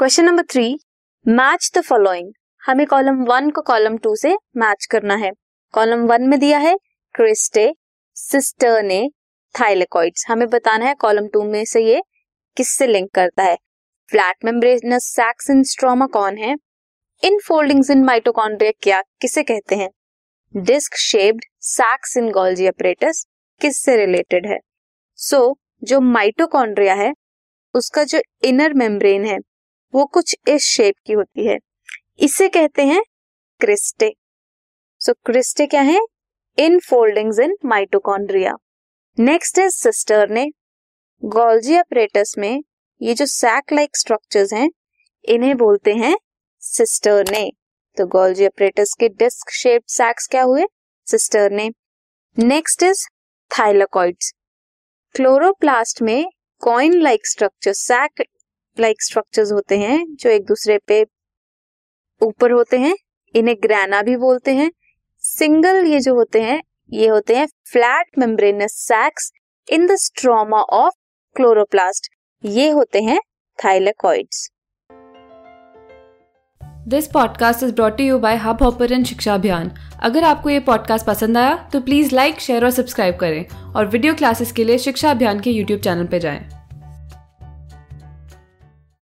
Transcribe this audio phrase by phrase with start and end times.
[0.00, 0.78] Question number three
[1.28, 2.32] match the following
[2.66, 5.30] हमें column one को column two से match करना है।
[5.72, 6.76] कॉलम वन में दिया है
[7.14, 7.74] क्रिस्टे
[8.14, 9.10] सिस्टरने
[9.60, 12.00] थाइलेकॉइड्स हमें बताना है कॉलम टू में से ये
[12.56, 13.56] किससे लिंक करता है।
[14.10, 16.54] Flat membranous sacs in stroma कौन है?
[17.24, 19.90] इन फोल्डिंग्स इन माइटोकॉन्ड्रिया क्या किसे कहते हैं?
[20.56, 23.26] Disc shaped sacs in Golgi apparatus
[23.60, 24.58] किससे रिलेटेड है?
[25.14, 27.12] सो so, जो माइटोकॉन्ड्रिया है
[27.74, 29.38] उसका जो इनर मेम्ब्रेन है
[29.94, 31.58] वो कुछ इस शेप की होती है।
[32.18, 33.02] इसे कहते हैं
[33.60, 34.12] क्रिस्टे।
[35.00, 35.98] सो क्रिस्टे क्या है?
[36.58, 38.56] Infoldings in mitochondria
[39.18, 40.50] next है सिस्टर ने
[41.22, 42.62] गोल्जी अपरेटस में
[43.02, 44.70] ये जो सैक लाइक स्ट्रक्चर्स हैं,
[45.24, 46.16] इन्हें बोलते हैं
[46.60, 47.50] सिस्टर ने।
[47.96, 50.64] तो गोल्जी अपरेटस के डिस्क शेप सैक्स क्या हुए?
[51.50, 51.70] Cisternae.
[52.38, 53.06] Next is
[53.50, 54.32] thylakoids
[55.14, 58.22] chloroplast में coin like structure sac
[58.78, 61.06] like structures होते हैं, जो एक दूसरे पे
[62.22, 62.94] ऊपर होते हैं,
[63.34, 64.70] इन्हें ग्रैना भी बोलते हैं।
[65.18, 66.62] सिंगल ये जो होते हैं,
[66.92, 69.32] ये होते हैं flat membranous sacs
[69.68, 70.94] in the stroma of
[71.36, 72.08] chloroplast.
[72.44, 73.20] ये होते हैं
[73.64, 74.50] thylakoids.
[76.88, 79.70] This podcast is brought you by hubhopper Shiksha Abhiyan
[80.02, 84.14] अगर आपको ये पॉडकास्ट पसंद आया तो प्लीज़ लाइक शेयर और सब्सक्राइब करें। और वीडियो
[84.14, 86.59] क्लासेस के लिए शिक्षा अभियान के यूट्यूब चैनल पर जाएँ।